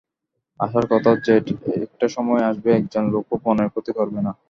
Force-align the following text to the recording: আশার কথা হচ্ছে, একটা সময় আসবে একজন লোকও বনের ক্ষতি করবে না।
আশার 0.59 0.85
কথা 0.91 1.09
হচ্ছে, 1.13 1.31
একটা 1.85 2.07
সময় 2.15 2.43
আসবে 2.43 2.69
একজন 2.73 3.03
লোকও 3.13 3.35
বনের 3.43 3.69
ক্ষতি 3.73 3.91
করবে 3.93 4.19
না। 4.21 4.31